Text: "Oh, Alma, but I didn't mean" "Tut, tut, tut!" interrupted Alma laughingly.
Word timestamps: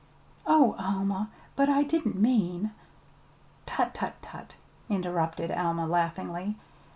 "Oh, 0.47 0.75
Alma, 0.79 1.29
but 1.55 1.69
I 1.69 1.83
didn't 1.83 2.15
mean" 2.15 2.71
"Tut, 3.67 3.93
tut, 3.93 4.15
tut!" 4.23 4.55
interrupted 4.89 5.51
Alma 5.51 5.85
laughingly. 5.85 6.57